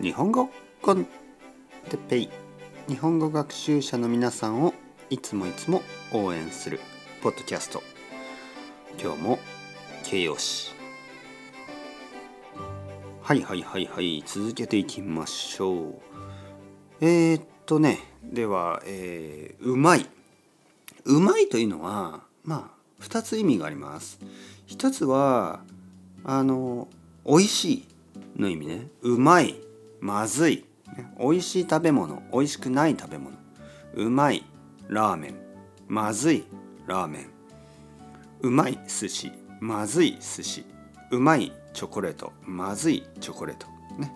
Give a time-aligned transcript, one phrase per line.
[0.00, 0.50] 日本語
[0.82, 1.06] コン
[1.88, 2.28] テペイ。
[2.88, 4.74] 日本語学習者の皆さんを
[5.08, 5.82] いつもいつも
[6.12, 6.80] 応援する
[7.22, 7.80] ポッドキャスト。
[9.00, 9.38] 今日も
[10.02, 10.72] 形容詞。
[13.22, 14.24] はいはいはいはい。
[14.26, 15.94] 続けていきましょう。
[17.00, 18.00] えー、っとね。
[18.24, 20.06] では、えー、うまい。
[21.04, 24.18] うまいというのはまあ2つ意味があります。
[24.66, 25.60] 一つは
[26.24, 26.88] あの
[27.24, 27.86] 美味しい
[28.36, 28.88] の意味ね。
[29.02, 29.54] うまい。
[30.04, 30.64] まずい。
[31.18, 32.22] 美味しい食べ物。
[32.30, 33.36] 美味しくない食べ物。
[33.94, 34.44] うまい。
[34.88, 35.34] ラーメン。
[35.88, 36.44] まずい。
[36.86, 37.26] ラーメン。
[38.42, 38.78] うまい。
[38.86, 39.32] 寿司。
[39.60, 40.18] まずい。
[40.20, 40.66] 寿司。
[41.10, 41.52] うまい。
[41.72, 42.32] チョコレート。
[42.42, 43.06] まずい。
[43.18, 43.66] チョコレート。
[43.98, 44.12] ね。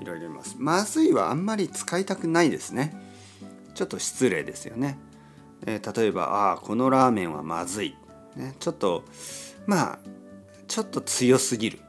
[0.00, 0.56] いろいろいます。
[0.58, 3.12] まずいはあんまり使いたくないですね。
[3.74, 4.98] ちょっと失礼ですよね、
[5.66, 7.96] えー、例えばああこのラーメンはまずい、
[8.36, 9.04] ね、ちょっと
[9.66, 9.98] まあ
[10.68, 11.80] ちょっと強すぎる、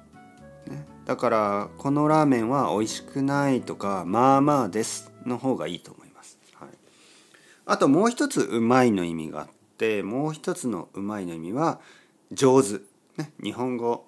[1.06, 6.70] だからこのラーメンは美味しくないとかまあまあですの方がいいと思います、はい、
[7.66, 11.80] あともう一つうまいの意味があってもう一つのうまいの意味は
[12.32, 12.80] 上手、
[13.18, 14.06] ね、日本語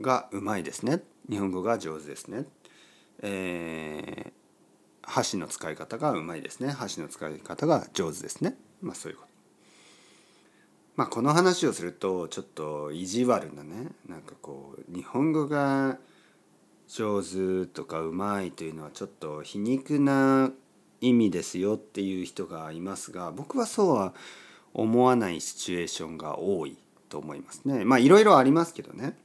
[0.00, 1.02] がうまいですね。
[1.28, 2.44] 日本語が上手ですね。
[3.22, 6.70] えー、箸の使い方がうまいですね。
[6.70, 8.56] 箸の使い方が上手ですね。
[8.80, 9.28] まあそういうこと。
[10.96, 15.98] まあこの話をするとちょっと意地悪なねなんかこう日本語が
[16.88, 20.52] 上手とかうまいというのはちょっと皮肉な
[21.00, 24.14] 意味ですよっていう人がいますが僕はそうは
[24.72, 27.84] 思わないシチュエーションが多いと思いますね。
[27.84, 29.16] まあいろいろありますけどね。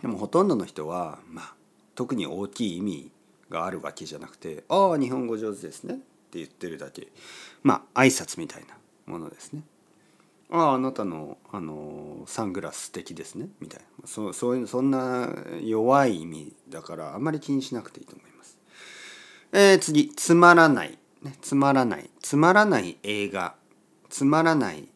[0.00, 1.54] でもほとんどの人はまあ
[1.94, 3.10] 特に大きい意味
[3.50, 7.08] があるわけじゃなくて「ああ日本語上手ですね」って言ってるだけ
[7.62, 9.62] まあ挨拶みたいなものですね。
[10.52, 14.06] あああなたのあのサングラス素敵ですねみたいな。
[14.06, 18.58] そそういうそんな弱い意味だからあんまり気にしなくていいと思います。
[19.52, 20.12] えー、次。
[20.14, 22.10] つまらない、ね、つまらない。
[22.20, 23.54] つまらない映画。
[24.08, 24.88] つまらない、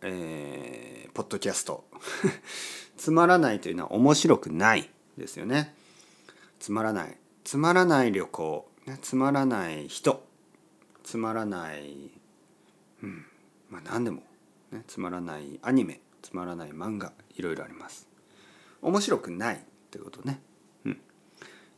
[0.00, 1.84] えー、ポッドキャスト。
[2.96, 5.74] つまらないというのは面白くないですよね。
[6.58, 7.16] つまらない。
[7.44, 10.24] つまらない旅行、ね、つまらない人。
[11.04, 12.10] つまらない
[13.02, 13.26] うん。
[13.70, 14.22] まあ何でも。
[14.72, 18.08] ね、つまらないアニメつまらない漫画いろいろあります。
[18.80, 19.58] 面白くないっ
[19.90, 20.40] てことね、
[20.84, 21.00] うん。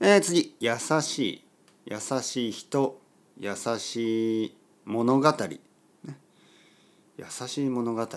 [0.01, 0.55] えー、次。
[0.61, 1.45] 優しい。
[1.87, 3.01] 優しい人。
[3.39, 5.59] 優しい物語、ね、
[7.19, 8.09] 優しい物語。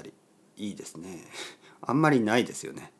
[0.57, 1.25] いいですね。
[1.81, 2.93] あんまりないですよね。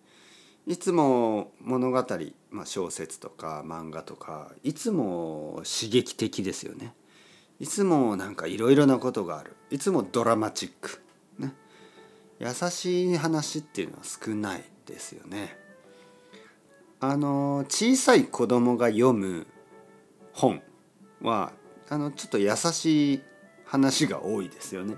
[0.66, 2.06] いつも物語、
[2.50, 6.94] まあ、小説とか漫画とかいつも刺激的ですよね。
[7.60, 9.56] いつもなんかいろいろなことがある。
[9.70, 11.02] いつもドラマチック。
[12.40, 15.58] 優しい話っていうのは少ないですよね。
[17.00, 19.46] あの小さい子供が読む
[20.34, 20.62] 本
[21.22, 21.52] は
[21.90, 23.22] あのちょっと優しい
[23.66, 24.96] 話が多いですよね。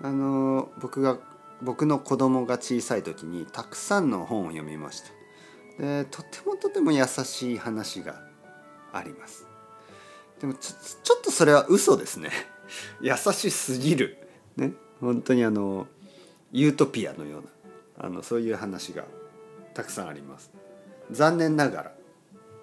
[0.00, 1.18] あの僕が
[1.60, 5.10] 僕の子供が小さい時にたくさんの本を読みました。
[5.82, 8.20] でとてもとても優しい話が
[8.92, 9.46] あります。
[10.40, 12.30] でもちょちょっとそれは嘘ですね。
[13.00, 14.18] 優しすぎる。
[14.56, 15.86] ね本当にあの
[16.52, 17.48] ユートピアのような
[18.06, 19.04] あのそういう話が
[19.74, 20.50] たくさんあります。
[21.10, 21.92] 残念ながら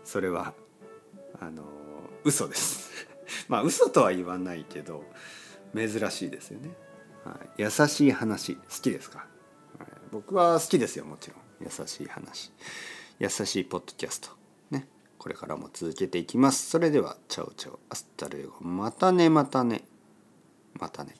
[0.04, 0.54] それは
[1.40, 1.64] あの
[2.24, 2.90] 嘘です。
[3.48, 5.04] まあ嘘とは言わないけど
[5.76, 6.70] 珍しいですよね、
[7.24, 9.28] はい、優しい話好きですか、
[9.78, 11.46] はい、僕は好きですよもちろん。
[11.62, 12.52] 優しい話。
[13.20, 14.30] 優しいポッドキャスト。
[14.72, 14.88] ね。
[15.18, 16.70] これからも続けていきます。
[16.70, 18.54] それでは Chao chao。Hasta luego。
[18.62, 19.86] またねまたね。
[20.80, 21.16] またね。